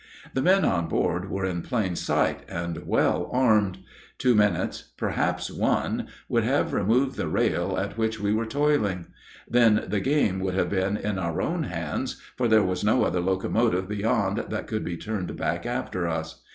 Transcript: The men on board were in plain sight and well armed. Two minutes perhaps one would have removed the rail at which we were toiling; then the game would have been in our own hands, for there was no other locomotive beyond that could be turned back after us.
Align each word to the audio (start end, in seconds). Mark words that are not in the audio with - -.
The 0.33 0.41
men 0.41 0.65
on 0.65 0.87
board 0.87 1.29
were 1.29 1.45
in 1.45 1.61
plain 1.61 1.95
sight 1.95 2.39
and 2.49 2.87
well 2.87 3.29
armed. 3.31 3.83
Two 4.17 4.33
minutes 4.33 4.93
perhaps 4.97 5.51
one 5.51 6.07
would 6.27 6.43
have 6.43 6.73
removed 6.73 7.17
the 7.17 7.27
rail 7.27 7.77
at 7.77 7.99
which 7.99 8.19
we 8.19 8.33
were 8.33 8.47
toiling; 8.47 9.05
then 9.47 9.85
the 9.89 9.99
game 9.99 10.39
would 10.39 10.55
have 10.55 10.71
been 10.71 10.97
in 10.97 11.19
our 11.19 11.39
own 11.39 11.65
hands, 11.65 12.19
for 12.35 12.47
there 12.47 12.63
was 12.63 12.83
no 12.83 13.03
other 13.03 13.19
locomotive 13.21 13.87
beyond 13.87 14.45
that 14.49 14.65
could 14.65 14.83
be 14.83 14.97
turned 14.97 15.37
back 15.37 15.67
after 15.67 16.07
us. 16.07 16.41